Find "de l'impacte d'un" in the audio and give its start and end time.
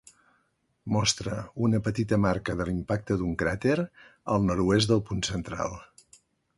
2.63-3.37